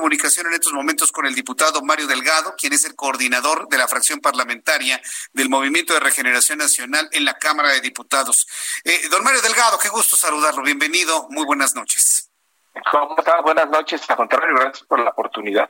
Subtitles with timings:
[0.00, 3.86] comunicación en estos momentos con el diputado Mario Delgado, quien es el coordinador de la
[3.86, 4.98] fracción parlamentaria
[5.34, 8.48] del Movimiento de Regeneración Nacional en la Cámara de Diputados.
[8.82, 10.62] Eh, don Mario Delgado, qué gusto saludarlo.
[10.62, 11.26] Bienvenido.
[11.28, 12.30] Muy buenas noches.
[12.90, 13.42] ¿Cómo estás?
[13.42, 14.08] Buenas noches.
[14.08, 15.68] A contrario, gracias por la oportunidad.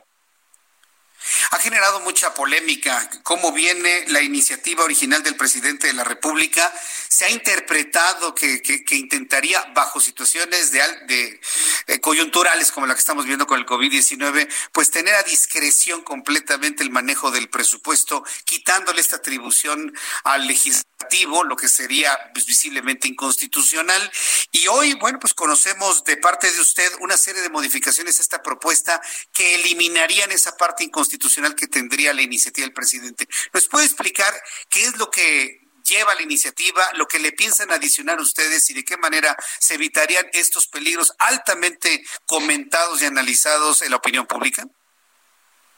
[1.53, 6.73] Ha generado mucha polémica cómo viene la iniciativa original del presidente de la República.
[7.09, 11.41] Se ha interpretado que, que, intentaría, bajo situaciones de, de
[11.89, 16.85] eh, coyunturales como la que estamos viendo con el COVID-19, pues tener a discreción completamente
[16.85, 24.09] el manejo del presupuesto, quitándole esta atribución al legislativo, lo que sería pues, visiblemente inconstitucional.
[24.53, 28.41] Y hoy, bueno, pues conocemos de parte de usted una serie de modificaciones a esta
[28.41, 29.03] propuesta
[29.33, 33.27] que eliminarían esa parte inconstitucional que tendría la iniciativa del presidente.
[33.53, 34.33] ¿Nos puede explicar
[34.69, 38.85] qué es lo que lleva la iniciativa, lo que le piensan adicionar ustedes y de
[38.85, 44.65] qué manera se evitarían estos peligros altamente comentados y analizados en la opinión pública?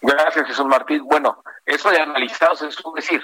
[0.01, 1.05] Gracias, Jesús Martín.
[1.05, 3.23] Bueno, eso de analizados es un decir,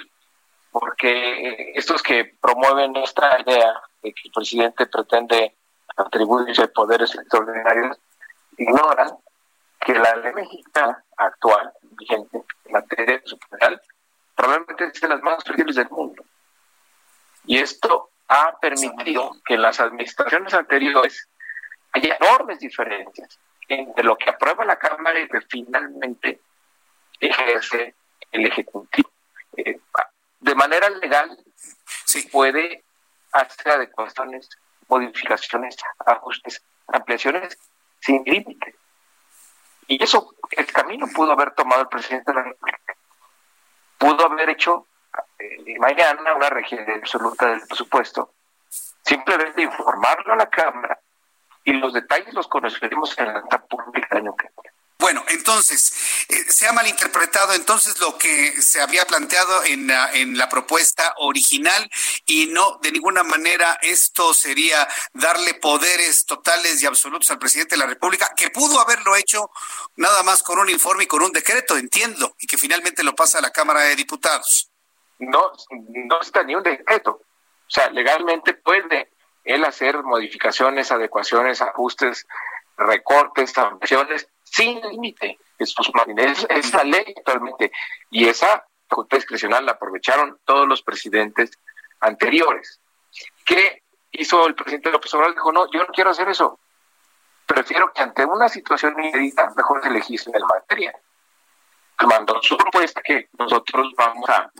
[0.71, 5.55] porque estos que promueven esta idea de que el presidente pretende
[5.97, 7.97] atribuirse poderes extraordinarios
[8.57, 9.11] ignoran
[9.79, 13.81] que la ley mexicana actual, vigente, en materia superior,
[14.35, 16.23] probablemente es de las más flexibles del mundo.
[17.45, 21.27] Y esto ha permitido que en las administraciones anteriores
[21.93, 26.39] haya enormes diferencias entre lo que aprueba la Cámara y que finalmente
[27.19, 27.95] ejerce
[28.31, 29.09] el Ejecutivo.
[29.57, 29.79] Eh,
[30.39, 31.37] de manera legal
[32.05, 32.83] se puede
[33.31, 34.49] hacer adecuaciones,
[34.87, 37.57] modificaciones, ajustes, ampliaciones
[37.99, 38.75] sin límite.
[39.89, 42.93] Y eso, el camino pudo haber tomado el presidente de la República.
[43.97, 44.85] Pudo haber hecho
[45.39, 48.33] eh, mañana una región absoluta del presupuesto,
[49.03, 50.99] simplemente informarlo a la Cámara
[51.63, 54.68] y los detalles los conoceremos en la pública del año que viene.
[54.99, 55.93] Bueno, entonces,
[56.27, 61.13] eh, se ha malinterpretado entonces lo que se había planteado en la, en la propuesta
[61.19, 61.89] original
[62.25, 67.79] y no, de ninguna manera, esto sería darle poderes totales y absolutos al presidente de
[67.79, 69.49] la República, que pudo haberlo hecho
[69.95, 73.37] nada más con un informe y con un decreto, entiendo, y que finalmente lo pasa
[73.37, 74.69] a la Cámara de Diputados.
[75.19, 77.11] No, no está ni un decreto.
[77.11, 79.09] O sea, legalmente puede
[79.45, 82.27] él hacer modificaciones, adecuaciones, ajustes,
[82.79, 85.37] recortes, sanciones sin límite.
[85.57, 85.75] Es,
[86.49, 87.71] es la ley actualmente.
[88.09, 91.51] Y esa facultad discrecional la aprovecharon todos los presidentes
[91.99, 92.79] anteriores.
[93.45, 95.35] ¿Qué hizo el presidente López Obrador?
[95.35, 96.59] Dijo, no, yo no quiero hacer eso.
[97.45, 100.93] Prefiero que ante una situación inédita, mejor se legisle en materia.
[102.07, 104.51] Mandó su propuesta que nosotros vamos a,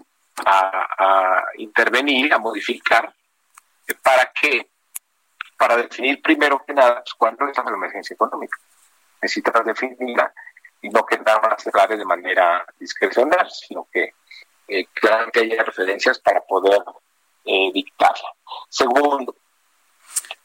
[1.58, 3.14] intervenir, a modificar,
[4.02, 4.70] ¿para qué?
[5.60, 8.58] Para definir primero que nada pues, cuándo está la emergencia económica
[9.22, 10.34] necesitas definirla
[10.82, 14.14] y no que nada más se de manera discrecional, sino que
[14.68, 16.82] eh, claramente haya referencias para poder
[17.46, 18.30] eh, dictarla.
[18.70, 19.36] Segundo,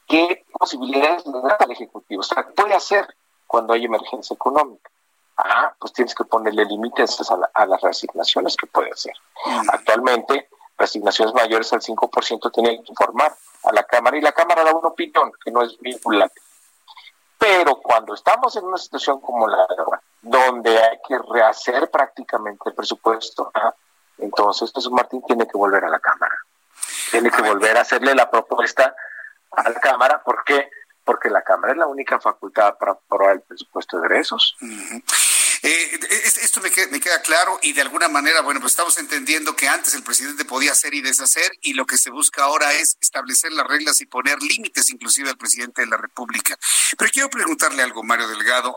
[0.09, 2.21] ¿qué posibilidades le da al Ejecutivo?
[2.21, 3.07] O sea, ¿qué puede hacer
[3.47, 4.91] cuando hay emergencia económica?
[5.37, 7.21] Ah, pues tienes que ponerle límites
[7.55, 9.15] a, las resignaciones que puede hacer.
[9.69, 14.75] Actualmente, resignaciones mayores al 5% tienen que informar a la Cámara y la Cámara da
[14.75, 16.41] una opinión que no es vinculante.
[17.39, 22.71] Pero cuando estamos en una situación como la de ahora, donde hay que rehacer prácticamente
[22.71, 23.75] el presupuesto, ¿ah?
[24.19, 26.35] entonces Jesús Martín tiene que volver a la Cámara.
[27.11, 28.95] Tiene que volver a hacerle la propuesta
[29.51, 30.23] a la Cámara.
[30.25, 30.71] ¿Por qué?
[31.05, 34.57] Porque la Cámara es la única facultad para aprobar el presupuesto de egresos.
[35.67, 35.99] Eh,
[36.43, 40.03] esto me queda, claro y de alguna manera, bueno, pues estamos entendiendo que antes el
[40.03, 43.99] presidente podía hacer y deshacer y lo que se busca ahora es establecer las reglas
[44.03, 46.59] y poner límites inclusive al presidente de la República.
[46.99, 48.77] Pero quiero preguntarle algo, Mario Delgado.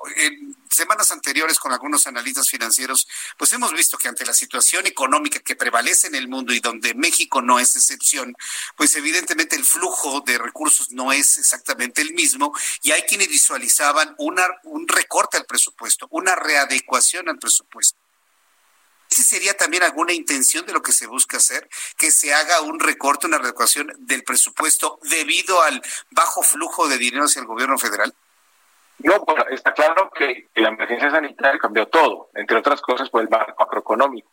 [0.71, 5.55] Semanas anteriores con algunos analistas financieros, pues hemos visto que ante la situación económica que
[5.55, 8.35] prevalece en el mundo y donde México no es excepción,
[8.75, 14.15] pues evidentemente el flujo de recursos no es exactamente el mismo y hay quienes visualizaban
[14.17, 17.99] un recorte al presupuesto, una readecuación ecuación al presupuesto.
[19.09, 21.69] ¿Ese sería también alguna intención de lo que se busca hacer?
[21.97, 25.81] Que se haga un recorte, una reducción del presupuesto debido al
[26.11, 28.13] bajo flujo de dinero hacia el gobierno federal?
[28.99, 33.29] No, bueno, está claro que la emergencia sanitaria cambió todo, entre otras cosas por el
[33.29, 34.29] marco macroeconómico.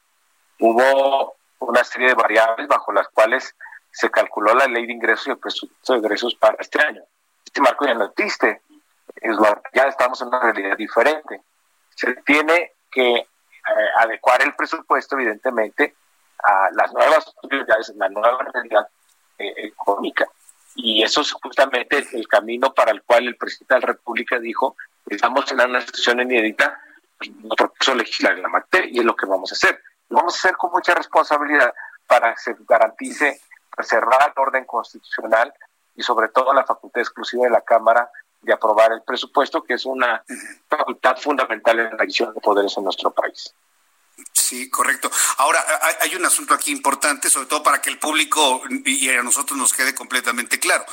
[0.59, 3.55] Hubo una serie de variables bajo las cuales
[3.91, 7.03] se calculó la ley de ingresos y el presupuesto de ingresos para este año.
[7.45, 8.63] Este marco ya no existe,
[9.73, 11.43] ya estamos en una realidad diferente.
[11.95, 13.27] Se tiene que eh,
[13.99, 15.95] adecuar el presupuesto, evidentemente,
[16.43, 18.89] a las nuevas prioridades, la nueva realidad
[19.39, 20.27] eh, económica.
[20.77, 24.77] Y eso es justamente el camino para el cual el presidente de la República dijo,
[25.07, 26.81] estamos en una situación inédita,
[27.57, 29.81] propuso legislar en la materia y es lo que vamos a hacer.
[30.09, 31.73] Lo vamos a hacer con mucha responsabilidad
[32.07, 33.41] para que se garantice
[33.75, 35.53] preservar el orden constitucional
[35.97, 38.11] y sobre todo la facultad exclusiva de la Cámara
[38.43, 40.23] de aprobar el presupuesto, que es una
[40.69, 43.55] facultad fundamental en la división de poderes en nuestro país.
[44.55, 45.11] Sí, correcto.
[45.39, 45.65] Ahora,
[46.01, 49.73] hay un asunto aquí importante, sobre todo para que el público y a nosotros nos
[49.73, 50.87] quede completamente claro.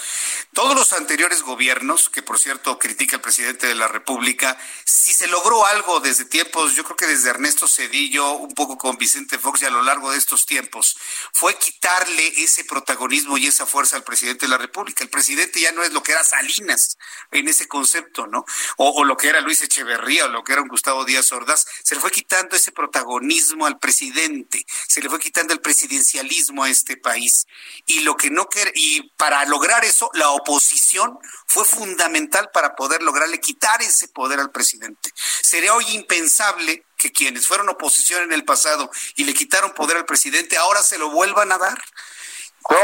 [0.51, 5.27] Todos los anteriores gobiernos, que por cierto critica el presidente de la República, si se
[5.27, 9.61] logró algo desde tiempos, yo creo que desde Ernesto Cedillo, un poco con Vicente Fox
[9.61, 10.97] y a lo largo de estos tiempos,
[11.31, 15.03] fue quitarle ese protagonismo y esa fuerza al presidente de la República.
[15.03, 16.97] El presidente ya no es lo que era Salinas
[17.29, 18.43] en ese concepto, ¿no?
[18.77, 21.67] O, o lo que era Luis Echeverría o lo que era un Gustavo Díaz Ordaz,
[21.83, 26.69] se le fue quitando ese protagonismo al presidente, se le fue quitando el presidencialismo a
[26.69, 27.47] este país.
[27.85, 33.03] Y lo que no quiere, y para lograr eso, la oposición fue fundamental para poder
[33.03, 35.11] lograrle quitar ese poder al presidente.
[35.41, 40.05] Sería hoy impensable que quienes fueron oposición en el pasado y le quitaron poder al
[40.05, 41.77] presidente ahora se lo vuelvan a dar.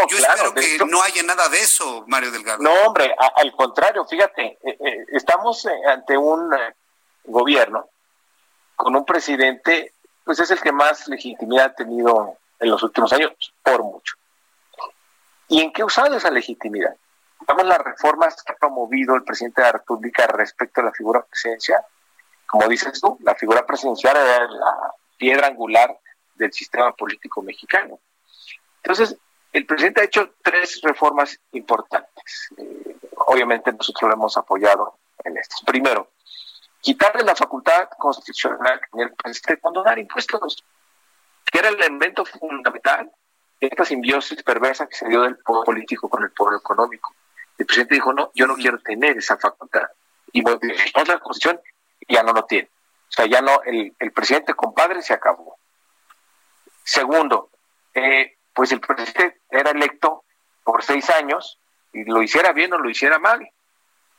[0.10, 2.64] Yo espero que no haya nada de eso, Mario Delgado.
[2.64, 6.50] No, hombre, al contrario, fíjate, eh, eh, estamos eh, ante un
[7.26, 7.88] gobierno
[8.76, 9.94] con un presidente
[10.28, 13.32] pues es el que más legitimidad ha tenido en los últimos años,
[13.64, 14.16] por mucho.
[15.48, 16.94] ¿Y en qué ha usado esa legitimidad?
[17.48, 21.24] Vamos las reformas que ha promovido el presidente de la República respecto a la figura
[21.24, 21.82] presidencial.
[22.46, 25.98] Como dices tú, la figura presidencial era la piedra angular
[26.36, 27.98] del sistema político mexicano.
[28.84, 29.16] Entonces,
[29.54, 32.50] el presidente ha hecho tres reformas importantes.
[32.58, 32.98] Eh,
[33.28, 35.62] obviamente nosotros lo hemos apoyado en estas.
[35.62, 36.10] Primero,
[36.82, 40.64] quitarle la facultad constitucional el presidente condonar impuestos,
[41.46, 43.12] que era el elemento fundamental
[43.60, 47.16] de esta simbiosis perversa que se dio del poder político con el poder económico.
[47.58, 49.88] El presidente dijo, no, yo no quiero tener esa facultad.
[50.32, 51.60] Y modificó la constitución
[52.00, 52.70] y ya no lo tiene.
[53.10, 55.58] O sea, ya no, el, el presidente compadre se acabó.
[56.84, 57.50] Segundo,
[57.94, 60.24] eh, pues el presidente era electo
[60.64, 61.60] por seis años
[61.94, 63.50] y lo hiciera bien o lo hiciera mal.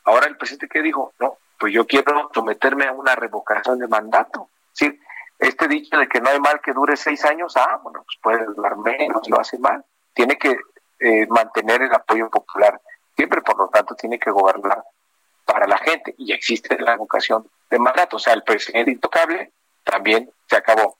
[0.04, 4.48] Ahora el presidente que dijo, no, pues yo quiero someterme a una revocación de mandato.
[4.72, 4.98] ¿sí?
[5.38, 8.44] Este dicho de que no hay mal que dure seis años, ah, bueno, pues puede
[8.44, 9.84] durar menos, lo hace mal.
[10.12, 10.56] Tiene que
[11.00, 12.80] eh, mantener el apoyo popular
[13.16, 14.82] siempre, por lo tanto, tiene que gobernar
[15.44, 18.16] para la gente y existe la revocación de mandato.
[18.16, 19.52] O sea, el presidente intocable
[19.82, 20.98] también se acabó.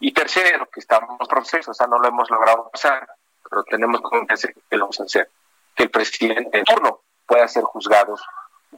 [0.00, 3.06] Y tercero, que estamos en proceso, o sea, no lo hemos logrado pasar,
[3.48, 5.30] pero tenemos confianza que lo vamos a hacer,
[5.74, 8.16] que el presidente en turno pueda ser juzgado,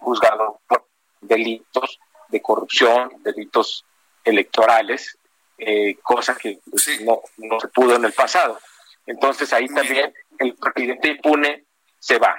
[0.00, 0.89] juzgado por
[1.20, 3.84] delitos de corrupción, delitos
[4.25, 5.19] electorales,
[5.58, 8.58] eh, cosa que pues, no, no se pudo en el pasado.
[9.06, 11.64] Entonces ahí también el presidente impune
[11.99, 12.34] se va.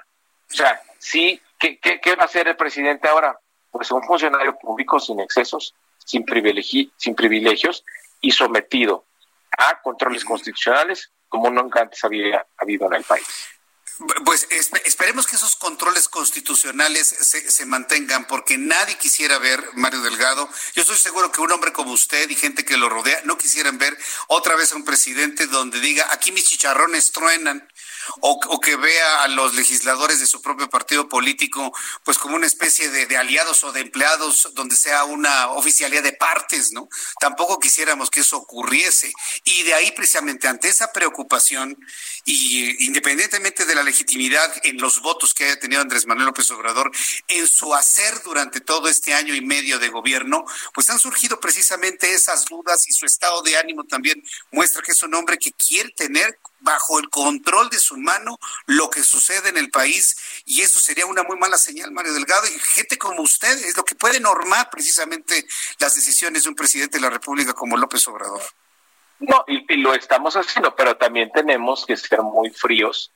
[0.49, 3.37] O sea, sí, ¿qué, qué, va a hacer el presidente ahora?
[3.69, 7.85] Pues un funcionario público sin excesos, sin, privilegi sin privilegios
[8.19, 9.05] y sometido
[9.57, 13.25] a controles constitucionales como nunca antes había habido en el país.
[14.25, 14.47] Pues
[14.85, 20.81] esperemos que esos controles constitucionales se, se, mantengan, porque nadie quisiera ver, Mario Delgado, yo
[20.81, 23.97] estoy seguro que un hombre como usted y gente que lo rodea no quisieran ver
[24.27, 27.67] otra vez a un presidente donde diga, aquí mis chicharrones truenan,
[28.21, 32.89] o, que vea a los legisladores de su propio partido político pues como una especie
[32.89, 36.87] de, aliados o de empleados donde sea una oficialidad de partes, ¿no?
[37.19, 39.11] Tampoco quisiéramos que eso ocurriese.
[39.43, 41.77] Y de ahí precisamente ante esa preocupación
[42.25, 46.91] y independientemente de la legitimidad en los votos que haya tenido Andrés Manuel López Obrador
[47.27, 52.13] en su hacer durante todo este año y medio de gobierno, pues han surgido precisamente
[52.13, 55.89] esas dudas y su estado de ánimo también muestra que es un hombre que quiere
[55.91, 60.43] tener bajo el control de su mano lo que sucede en el país.
[60.45, 63.83] Y eso sería una muy mala señal, Mario Delgado, y gente como usted es lo
[63.83, 65.45] que puede normar precisamente
[65.79, 68.41] las decisiones de un presidente de la República como López Obrador.
[69.19, 73.11] No, y, lo estamos haciendo, pero también tenemos que ser muy fríos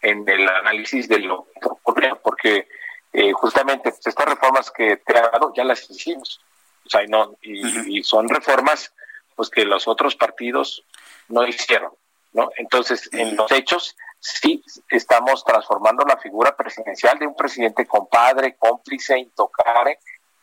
[0.00, 2.66] en el análisis de lo que ocurre, porque
[3.12, 6.40] eh, justamente pues, estas reformas que te han dado ya las hicimos,
[6.86, 8.94] o sea, no, y, y son reformas
[9.36, 10.84] pues que los otros partidos
[11.28, 11.92] no hicieron,
[12.32, 12.50] ¿no?
[12.56, 19.18] Entonces, en los hechos, sí estamos transformando la figura presidencial de un presidente compadre, cómplice,
[19.18, 19.98] intocable,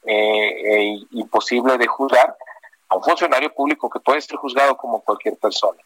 [0.06, 2.36] eh, e imposible de juzgar,
[2.90, 5.82] a un funcionario público que puede ser juzgado como cualquier persona,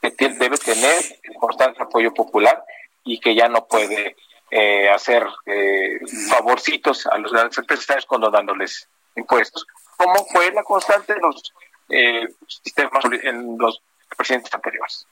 [0.00, 2.64] que debe tener el constante apoyo popular
[3.04, 4.16] y que ya no puede
[4.50, 5.98] eh, hacer eh,
[6.28, 11.52] favorcitos a los grandes empresarios condonándoles impuestos, como fue la constante en los
[11.88, 13.82] eh, sistemas, en los
[14.16, 15.06] presidentes anteriores.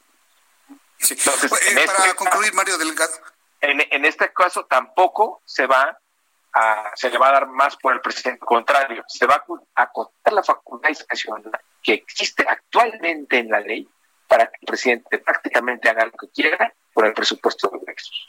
[1.09, 3.12] Entonces, eh, para este concluir, Mario Delgado.
[3.61, 5.99] En, en este caso tampoco se va
[6.52, 8.45] a, se le va a dar más por el presidente.
[8.45, 11.50] contrario, se va a contar la facultad discrecional
[11.83, 13.88] que existe actualmente en la ley
[14.26, 18.26] para que el presidente prácticamente haga lo que quiera por el presupuesto de ingresos.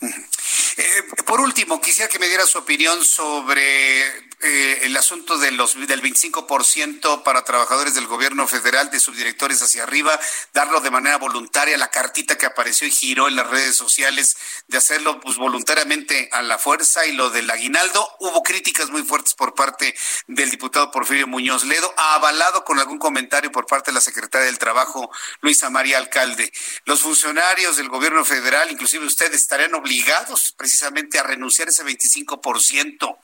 [0.00, 5.74] Eh, por último, quisiera que me diera su opinión sobre eh, el asunto de los,
[5.86, 10.18] del 25% para trabajadores del gobierno federal, de subdirectores hacia arriba,
[10.52, 14.78] darlo de manera voluntaria, la cartita que apareció y giró en las redes sociales, de
[14.78, 18.08] hacerlo pues, voluntariamente a la fuerza y lo del aguinaldo.
[18.18, 19.94] Hubo críticas muy fuertes por parte
[20.26, 24.58] del diputado Porfirio Muñoz Ledo, avalado con algún comentario por parte de la secretaria del
[24.58, 26.52] Trabajo, Luisa María Alcalde.
[26.84, 33.18] Los funcionarios del gobierno federal, inclusive ustedes, estarían obligados precisamente a renunciar ese 25%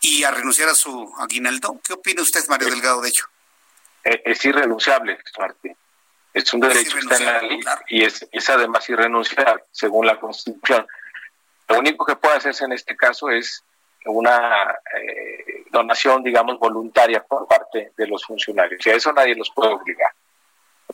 [0.00, 1.80] y a renunciar a su aguinaldo.
[1.82, 3.26] ¿Qué opina usted, Mario Delgado, de hecho?
[4.04, 5.76] Es, irrenunciable, Martín.
[6.32, 10.86] Es un derecho que está en la ley y es, además irrenunciable, según la Constitución.
[11.68, 13.62] Lo único que puede hacerse en este caso es
[14.06, 18.84] una eh, donación, digamos, voluntaria por parte de los funcionarios.
[18.86, 20.12] Y a eso nadie los puede obligar.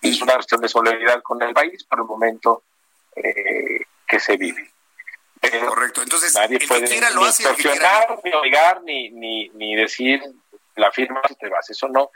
[0.02, 2.64] Es una cuestión de solidaridad con el país por el momento
[3.16, 4.70] eh, que se vive.
[5.40, 6.02] Correcto.
[6.02, 10.22] Entonces, nadie puede lo ni ni obligar, ni, ni, ni decir
[10.76, 11.68] la firma si te vas.
[11.70, 12.10] Eso no.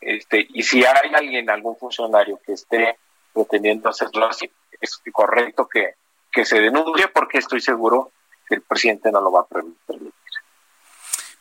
[0.00, 2.98] Este, y si hay alguien, algún funcionario que esté
[3.32, 5.94] pretendiendo hacerlo así, es correcto que,
[6.30, 8.12] que se denuncie porque estoy seguro
[8.48, 10.12] que el presidente no lo va a permitir.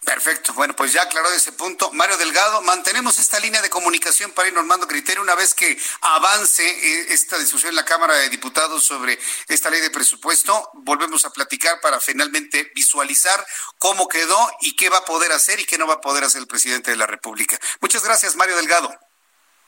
[0.05, 0.53] Perfecto.
[0.53, 1.91] Bueno, pues ya aclaró ese punto.
[1.91, 6.63] Mario Delgado, mantenemos esta línea de comunicación para ir normando criterio una vez que avance
[6.63, 10.69] eh, esta discusión en la Cámara de Diputados sobre esta ley de presupuesto.
[10.73, 13.43] Volvemos a platicar para finalmente visualizar
[13.79, 16.39] cómo quedó y qué va a poder hacer y qué no va a poder hacer
[16.39, 17.57] el presidente de la República.
[17.81, 18.93] Muchas gracias, Mario Delgado.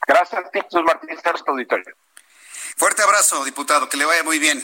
[0.06, 1.96] Gracias, Jesús Martínez, auditorio.
[2.76, 3.90] Fuerte abrazo, diputado.
[3.90, 4.64] Que le vaya muy bien.